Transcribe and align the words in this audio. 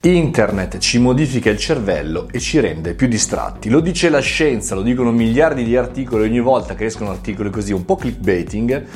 Internet 0.00 0.78
ci 0.78 1.00
modifica 1.00 1.50
il 1.50 1.58
cervello 1.58 2.28
e 2.30 2.38
ci 2.38 2.60
rende 2.60 2.94
più 2.94 3.08
distratti. 3.08 3.68
Lo 3.68 3.80
dice 3.80 4.08
la 4.10 4.20
scienza, 4.20 4.76
lo 4.76 4.82
dicono 4.82 5.10
miliardi 5.10 5.64
di 5.64 5.76
articoli, 5.76 6.22
ogni 6.22 6.38
volta 6.38 6.76
che 6.76 6.84
escono 6.84 7.10
articoli 7.10 7.50
così 7.50 7.72
un 7.72 7.84
po' 7.84 7.96
clickbaiting 7.96 8.86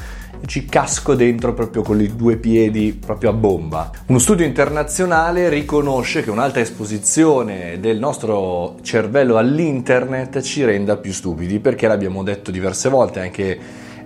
ci 0.46 0.64
casco 0.64 1.16
dentro 1.16 1.54
proprio 1.54 1.82
con 1.82 2.00
i 2.00 2.14
due 2.14 2.36
piedi 2.36 2.92
proprio 2.92 3.30
a 3.30 3.32
bomba. 3.32 3.90
Uno 4.06 4.20
studio 4.20 4.46
internazionale 4.46 5.48
riconosce 5.48 6.22
che 6.22 6.30
un'alta 6.30 6.60
esposizione 6.60 7.80
del 7.80 7.98
nostro 7.98 8.76
cervello 8.82 9.38
all'internet 9.38 10.40
ci 10.40 10.64
renda 10.64 10.98
più 10.98 11.12
stupidi, 11.12 11.58
perché 11.58 11.88
l'abbiamo 11.88 12.22
detto 12.22 12.52
diverse 12.52 12.88
volte 12.88 13.18
anche 13.18 13.58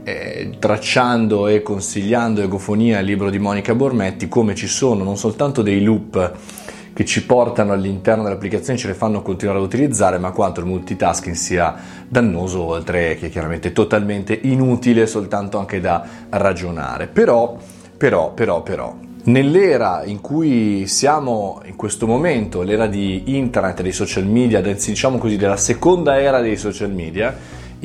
eh, 0.02 0.56
tracciando 0.58 1.46
e 1.46 1.60
consigliando 1.60 2.40
Egofonia, 2.40 3.00
il 3.00 3.04
libro 3.04 3.28
di 3.28 3.38
Monica 3.38 3.74
Bormetti, 3.74 4.28
come 4.28 4.54
ci 4.54 4.66
sono 4.66 5.04
non 5.04 5.18
soltanto 5.18 5.60
dei 5.60 5.82
loop 5.82 6.64
che 6.96 7.04
ci 7.04 7.26
portano 7.26 7.74
all'interno 7.74 8.22
dell'applicazione, 8.22 8.78
ce 8.78 8.86
le 8.86 8.94
fanno 8.94 9.20
continuare 9.20 9.58
ad 9.58 9.66
utilizzare, 9.66 10.16
ma 10.16 10.30
quanto 10.30 10.60
il 10.60 10.66
multitasking 10.66 11.36
sia 11.36 11.74
dannoso, 12.08 12.62
oltre 12.62 13.16
che 13.16 13.28
chiaramente 13.28 13.72
totalmente 13.72 14.32
inutile 14.44 15.06
soltanto 15.06 15.58
anche 15.58 15.78
da 15.78 16.02
ragionare. 16.30 17.06
Però, 17.06 17.58
però, 17.98 18.32
però, 18.32 18.62
però, 18.62 18.96
Nell'era 19.24 20.04
in 20.04 20.22
cui 20.22 20.86
siamo 20.86 21.60
in 21.66 21.76
questo 21.76 22.06
momento, 22.06 22.62
l'era 22.62 22.86
di 22.86 23.36
internet, 23.36 23.82
dei 23.82 23.92
social 23.92 24.24
media, 24.24 24.62
diciamo 24.62 25.18
così, 25.18 25.36
della 25.36 25.58
seconda 25.58 26.18
era 26.18 26.40
dei 26.40 26.56
social 26.56 26.92
media, 26.92 27.36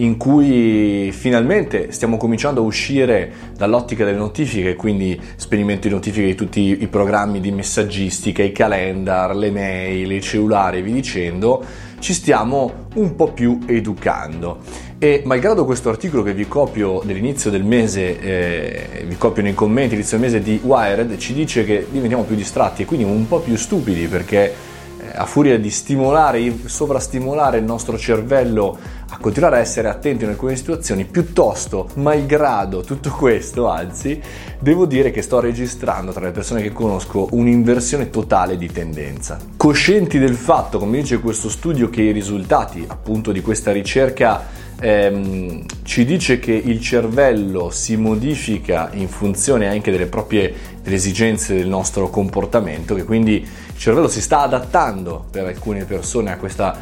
in 0.02 0.18
cui 0.18 1.12
finalmente 1.12 1.92
stiamo 1.92 2.18
cominciando 2.18 2.62
a 2.62 2.64
uscire 2.64 3.32
dall'ottica 3.56 4.04
delle 4.04 4.18
notifiche, 4.18 4.76
quindi 4.76 5.20
sperimento 5.36 5.88
di 5.88 5.94
notifiche 5.94 6.26
di 6.26 6.36
tutti 6.36 6.78
i 6.80 6.88
programmi 6.88 7.40
di 7.40 7.52
messaggistica, 7.52 8.42
i 8.42 8.52
calendar, 8.52 9.36
le 9.36 9.52
mail, 9.52 10.12
i 10.12 10.22
cellulari 10.22 10.80
e 10.80 10.82
vi 10.82 10.92
dicendo, 10.92 11.64
ci 12.00 12.14
stiamo 12.14 12.88
un 12.96 13.16
po' 13.16 13.32
più 13.32 13.60
educando. 13.68 14.60
E 14.98 15.22
malgrado 15.26 15.66
questo 15.66 15.90
articolo 15.90 16.24
che 16.24 16.34
vi 16.34 16.48
copio 16.48 17.02
dell'inizio 17.04 17.52
del 17.52 17.64
mese, 17.64 18.20
eh, 18.20 19.06
vi 19.06 19.18
copio 19.18 19.44
nei 19.44 19.54
commenti, 19.54 19.94
inizio 19.94 20.18
del 20.18 20.26
mese 20.28 20.42
di 20.42 20.60
Wired, 20.64 21.18
ci 21.18 21.34
dice 21.34 21.64
che 21.64 21.86
diventiamo 21.90 22.24
più 22.24 22.36
distratti 22.36 22.82
e 22.82 22.86
quindi 22.86 23.06
un 23.06 23.28
po' 23.28 23.40
più 23.40 23.56
stupidi 23.56 24.08
perché 24.08 24.70
a 25.14 25.26
furia 25.26 25.60
di 25.60 25.70
stimolare, 25.70 26.54
sovrastimolare 26.66 27.58
il 27.58 27.64
nostro 27.64 27.98
cervello 27.98 28.78
a 29.10 29.18
continuare 29.18 29.58
a 29.58 29.60
essere 29.60 29.90
attento 29.90 30.24
in 30.24 30.30
alcune 30.30 30.56
situazioni, 30.56 31.06
piuttosto, 31.06 31.90
malgrado 31.96 32.82
tutto 32.82 33.12
questo, 33.12 33.68
anzi, 33.68 34.22
devo 34.60 34.86
dire 34.86 35.12
che 35.12 35.22
sto 35.22 35.40
registrando 35.40 36.12
tra 36.12 36.24
le 36.24 36.32
persone 36.32 36.62
che 36.62 36.72
conosco 36.72 37.28
un'inversione 37.32 38.10
totale 38.10 38.58
di 38.58 38.72
tendenza. 38.72 39.38
Coscienti 39.58 40.18
del 40.18 40.36
fatto, 40.36 40.80
come 40.80 41.00
dice 41.00 41.20
questo 41.20 41.50
studio, 41.50 41.90
che 41.90 42.02
i 42.02 42.12
risultati 42.12 42.86
appunto 42.88 43.32
di 43.32 43.42
questa 43.42 43.72
ricerca 43.72 44.60
ehm, 44.82 45.64
ci 45.84 46.04
dice 46.04 46.40
che 46.40 46.54
il 46.54 46.82
cervello 46.82 47.70
si 47.70 47.96
modifica 47.96 48.90
in 48.94 49.08
funzione 49.08 49.68
anche 49.68 49.92
delle 49.92 50.08
proprie 50.08 50.54
delle 50.82 50.96
esigenze 50.96 51.54
del 51.56 51.68
nostro 51.68 52.10
comportamento, 52.10 52.96
che 52.96 53.04
quindi 53.04 53.36
il 53.36 53.78
cervello 53.78 54.08
si 54.08 54.22
sta 54.22 54.42
adattando 54.42 55.26
per 55.30 55.46
alcune 55.46 55.86
persone 55.86 56.32
a 56.32 56.38
questa 56.38 56.76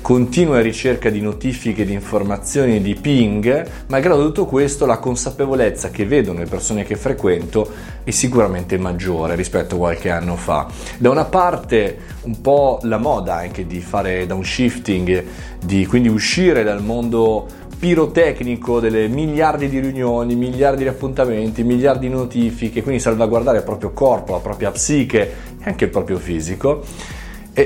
continua 0.00 0.60
ricerca 0.60 1.10
di 1.10 1.20
notifiche, 1.20 1.84
di 1.84 1.92
informazioni, 1.92 2.80
di 2.80 2.94
ping, 2.94 3.68
malgrado 3.88 4.24
tutto 4.24 4.46
questo 4.46 4.86
la 4.86 4.98
consapevolezza 4.98 5.90
che 5.90 6.06
vedono 6.06 6.40
le 6.40 6.46
persone 6.46 6.84
che 6.84 6.96
frequento 6.96 7.70
è 8.04 8.10
sicuramente 8.10 8.78
maggiore 8.78 9.34
rispetto 9.34 9.76
a 9.76 9.78
qualche 9.78 10.10
anno 10.10 10.36
fa. 10.36 10.66
Da 10.98 11.10
una 11.10 11.24
parte 11.24 11.98
un 12.22 12.40
po' 12.40 12.78
la 12.82 12.98
moda 12.98 13.36
anche 13.36 13.66
di 13.66 13.80
fare 13.80 14.26
downshifting, 14.26 15.24
di 15.64 15.86
quindi 15.86 16.08
uscire 16.08 16.62
dal 16.62 16.82
mondo 16.82 17.46
pirotecnico 17.78 18.80
delle 18.80 19.06
miliardi 19.06 19.68
di 19.68 19.78
riunioni, 19.78 20.34
miliardi 20.34 20.82
di 20.82 20.88
appuntamenti, 20.88 21.62
miliardi 21.62 22.08
di 22.08 22.12
notifiche, 22.12 22.82
quindi 22.82 23.00
salvaguardare 23.00 23.58
il 23.58 23.64
proprio 23.64 23.92
corpo, 23.92 24.32
la 24.32 24.38
propria 24.38 24.70
psiche 24.72 25.20
e 25.60 25.64
anche 25.64 25.84
il 25.84 25.90
proprio 25.90 26.18
fisico 26.18 26.84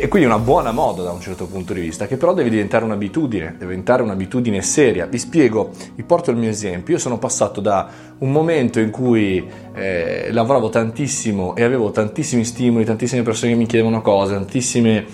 e 0.01 0.09
quindi 0.09 0.27
una 0.27 0.39
buona 0.39 0.73
moda 0.73 1.03
da 1.03 1.11
un 1.11 1.21
certo 1.21 1.47
punto 1.47 1.75
di 1.75 1.81
vista, 1.81 2.07
che 2.07 2.17
però 2.17 2.33
deve 2.33 2.49
diventare 2.49 2.83
un'abitudine, 2.83 3.57
deve 3.59 3.67
diventare 3.67 4.03
un'abitudine 4.03 4.63
seria. 4.63 5.05
Vi 5.05 5.19
spiego, 5.19 5.71
vi 5.95 6.03
porto 6.03 6.31
il 6.31 6.39
mio 6.39 6.49
esempio. 6.49 6.95
Io 6.95 6.99
sono 6.99 7.19
passato 7.19 7.61
da 7.61 7.91
un 8.17 8.33
momento 8.33 8.81
in 8.81 8.91
cui 8.91 9.47
eh, 9.75 10.29
lavoravo 10.31 10.71
tantissimo 10.71 11.55
e 11.57 11.63
avevo 11.63 11.91
tantissimi 11.91 12.43
stimoli, 12.43 12.87
tantissime 12.87 13.21
persone 13.21 13.53
che 13.53 13.59
mi 13.59 13.67
chiedevano 13.67 14.01
cose, 14.01 14.33
tantissime 14.33 15.05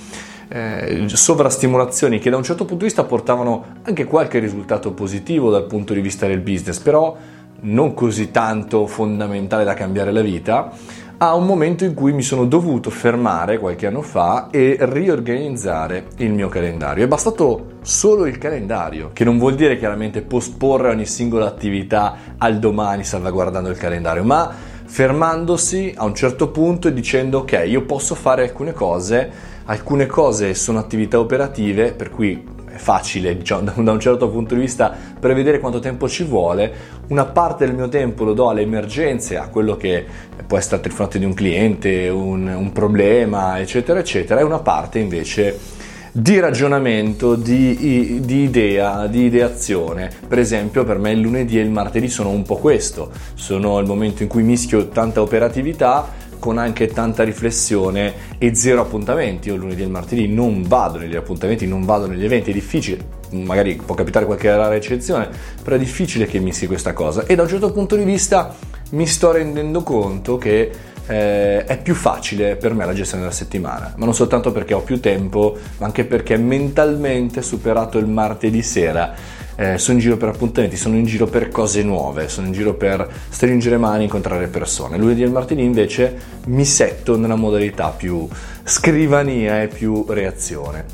eh, 0.46 1.08
sovrastimolazioni 1.08 2.20
che 2.20 2.30
da 2.30 2.36
un 2.36 2.44
certo 2.44 2.64
punto 2.64 2.84
di 2.84 2.84
vista 2.84 3.02
portavano 3.02 3.78
anche 3.82 4.04
qualche 4.04 4.38
risultato 4.38 4.92
positivo 4.92 5.50
dal 5.50 5.66
punto 5.66 5.92
di 5.92 6.00
vista 6.00 6.28
del 6.28 6.38
business, 6.38 6.78
però 6.78 7.16
non 7.60 7.94
così 7.94 8.30
tanto 8.30 8.86
fondamentale 8.86 9.64
da 9.64 9.74
cambiare 9.74 10.12
la 10.12 10.20
vita 10.20 10.72
a 11.20 11.34
un 11.34 11.46
momento 11.46 11.84
in 11.84 11.94
cui 11.94 12.12
mi 12.12 12.22
sono 12.22 12.44
dovuto 12.44 12.90
fermare 12.90 13.58
qualche 13.58 13.88
anno 13.88 14.02
fa 14.02 14.50
e 14.52 14.76
riorganizzare 14.78 16.06
il 16.18 16.32
mio 16.32 16.48
calendario. 16.48 17.04
È 17.04 17.08
bastato 17.08 17.78
solo 17.82 18.26
il 18.26 18.38
calendario, 18.38 19.10
che 19.12 19.24
non 19.24 19.36
vuol 19.36 19.56
dire 19.56 19.78
chiaramente 19.78 20.22
posporre 20.22 20.90
ogni 20.90 21.06
singola 21.06 21.46
attività 21.46 22.16
al 22.38 22.60
domani 22.60 23.02
salvaguardando 23.02 23.68
il 23.68 23.76
calendario, 23.76 24.22
ma 24.22 24.48
fermandosi 24.84 25.92
a 25.96 26.04
un 26.04 26.14
certo 26.14 26.50
punto 26.50 26.86
e 26.86 26.92
dicendo 26.92 27.38
ok, 27.38 27.64
io 27.66 27.82
posso 27.82 28.14
fare 28.14 28.42
alcune 28.42 28.72
cose, 28.72 29.28
alcune 29.64 30.06
cose 30.06 30.54
sono 30.54 30.78
attività 30.78 31.18
operative, 31.18 31.94
per 31.94 32.10
cui 32.10 32.56
facile 32.78 33.36
diciamo, 33.36 33.70
da 33.82 33.92
un 33.92 34.00
certo 34.00 34.28
punto 34.28 34.54
di 34.54 34.60
vista 34.60 34.94
prevedere 35.18 35.60
quanto 35.60 35.78
tempo 35.78 36.08
ci 36.08 36.24
vuole, 36.24 36.72
una 37.08 37.26
parte 37.26 37.66
del 37.66 37.74
mio 37.74 37.88
tempo 37.88 38.24
lo 38.24 38.32
do 38.32 38.48
alle 38.48 38.62
emergenze, 38.62 39.36
a 39.36 39.48
quello 39.48 39.76
che 39.76 40.04
può 40.46 40.56
essere 40.56 40.80
il 40.84 40.92
fronte 40.92 41.18
di 41.18 41.24
un 41.24 41.34
cliente, 41.34 42.08
un, 42.08 42.46
un 42.46 42.72
problema, 42.72 43.60
eccetera, 43.60 43.98
eccetera, 43.98 44.40
e 44.40 44.44
una 44.44 44.60
parte 44.60 44.98
invece 44.98 45.76
di 46.12 46.40
ragionamento, 46.40 47.34
di, 47.34 48.20
di, 48.24 48.42
idea, 48.42 49.06
di 49.06 49.26
ideazione. 49.26 50.10
Per 50.26 50.38
esempio, 50.38 50.84
per 50.84 50.98
me 50.98 51.12
il 51.12 51.20
lunedì 51.20 51.58
e 51.58 51.62
il 51.62 51.70
martedì 51.70 52.08
sono 52.08 52.30
un 52.30 52.42
po' 52.42 52.56
questo, 52.56 53.10
sono 53.34 53.78
il 53.78 53.86
momento 53.86 54.22
in 54.22 54.28
cui 54.28 54.42
mischio 54.42 54.88
tanta 54.88 55.20
operatività 55.20 56.26
con 56.38 56.58
anche 56.58 56.88
tanta 56.88 57.24
riflessione 57.24 58.14
e 58.38 58.54
zero 58.54 58.80
appuntamenti. 58.80 59.48
Io 59.48 59.56
lunedì 59.56 59.82
e 59.82 59.86
martedì 59.86 60.28
non 60.28 60.62
vado 60.62 60.98
negli 60.98 61.16
appuntamenti, 61.16 61.66
non 61.66 61.84
vado 61.84 62.06
negli 62.06 62.24
eventi, 62.24 62.50
è 62.50 62.54
difficile. 62.54 63.16
Magari 63.30 63.74
può 63.76 63.94
capitare 63.94 64.24
qualche 64.24 64.48
rara 64.48 64.74
eccezione, 64.74 65.28
però 65.62 65.76
è 65.76 65.78
difficile 65.78 66.26
che 66.26 66.38
mischi 66.38 66.66
questa 66.66 66.92
cosa. 66.92 67.26
E 67.26 67.34
da 67.34 67.42
un 67.42 67.48
certo 67.48 67.72
punto 67.72 67.96
di 67.96 68.04
vista 68.04 68.54
mi 68.90 69.06
sto 69.06 69.32
rendendo 69.32 69.82
conto 69.82 70.38
che 70.38 70.70
eh, 71.08 71.64
è 71.64 71.80
più 71.80 71.94
facile 71.94 72.56
per 72.56 72.74
me 72.74 72.84
la 72.84 72.92
gestione 72.92 73.22
della 73.22 73.34
settimana, 73.34 73.94
ma 73.96 74.04
non 74.04 74.14
soltanto 74.14 74.52
perché 74.52 74.74
ho 74.74 74.80
più 74.80 75.00
tempo, 75.00 75.56
ma 75.78 75.86
anche 75.86 76.04
perché 76.04 76.36
mentalmente 76.36 77.42
superato 77.42 77.98
il 77.98 78.06
martedì 78.06 78.62
sera 78.62 79.14
eh, 79.60 79.76
sono 79.76 79.96
in 79.96 80.04
giro 80.04 80.16
per 80.16 80.28
appuntamenti, 80.28 80.76
sono 80.76 80.94
in 80.96 81.04
giro 81.04 81.26
per 81.26 81.48
cose 81.48 81.82
nuove, 81.82 82.28
sono 82.28 82.46
in 82.46 82.52
giro 82.52 82.74
per 82.74 83.08
stringere 83.28 83.76
mani, 83.76 84.04
incontrare 84.04 84.46
persone. 84.46 84.96
Lunedì 84.96 85.24
e 85.24 85.28
martedì 85.28 85.64
invece 85.64 86.16
mi 86.46 86.64
setto 86.64 87.16
nella 87.16 87.34
modalità 87.34 87.88
più 87.88 88.28
scrivania 88.62 89.62
e 89.62 89.66
più 89.66 90.04
reazione. 90.08 90.84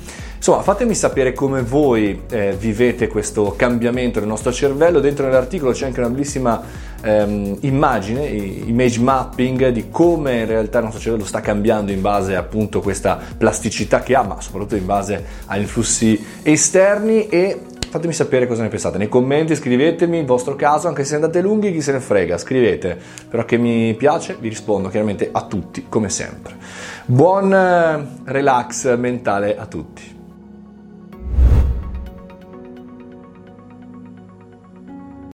Insomma, 0.46 0.62
fatemi 0.62 0.94
sapere 0.94 1.32
come 1.32 1.62
voi 1.62 2.22
eh, 2.30 2.54
vivete 2.58 3.08
questo 3.08 3.54
cambiamento 3.56 4.18
del 4.18 4.28
nostro 4.28 4.52
cervello. 4.52 5.00
Dentro 5.00 5.26
nell'articolo 5.26 5.72
c'è 5.72 5.86
anche 5.86 6.00
una 6.00 6.10
bellissima 6.10 6.62
ehm, 7.02 7.58
immagine, 7.60 8.26
image 8.26 9.00
mapping 9.00 9.68
di 9.68 9.88
come 9.90 10.40
in 10.40 10.46
realtà 10.46 10.78
il 10.78 10.84
nostro 10.84 11.02
cervello 11.02 11.24
sta 11.24 11.40
cambiando 11.40 11.92
in 11.92 12.00
base 12.00 12.34
appunto 12.34 12.78
a 12.78 12.82
questa 12.82 13.18
plasticità 13.36 14.02
che 14.02 14.14
ha, 14.14 14.22
ma 14.22 14.40
soprattutto 14.40 14.76
in 14.76 14.84
base 14.84 15.24
agli 15.46 15.62
influssi 15.62 16.22
esterni 16.42 17.28
e 17.28 17.60
fatemi 17.94 18.12
sapere 18.12 18.48
cosa 18.48 18.62
ne 18.62 18.68
pensate. 18.68 18.98
Nei 18.98 19.08
commenti 19.08 19.54
scrivetemi 19.54 20.18
il 20.18 20.26
vostro 20.26 20.56
caso, 20.56 20.88
anche 20.88 21.04
se 21.04 21.14
andate 21.14 21.40
lunghi, 21.40 21.70
chi 21.70 21.80
se 21.80 21.92
ne 21.92 22.00
frega, 22.00 22.36
scrivete. 22.36 22.98
Però 23.30 23.44
che 23.44 23.56
mi 23.56 23.94
piace, 23.94 24.36
vi 24.40 24.48
rispondo 24.48 24.88
chiaramente 24.88 25.28
a 25.30 25.42
tutti, 25.42 25.86
come 25.88 26.08
sempre. 26.08 26.56
Buon 27.04 27.54
eh, 27.54 28.04
relax 28.24 28.96
mentale 28.96 29.56
a 29.56 29.66
tutti. 29.66 30.13